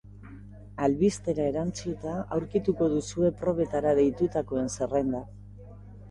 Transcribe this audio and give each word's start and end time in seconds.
Albistera 0.85 1.43
erantsita 1.49 2.13
aurkituko 2.37 2.87
duzue 2.93 3.29
probetara 3.41 3.91
deitutakoen 3.99 4.71
zerrenda. 4.77 5.21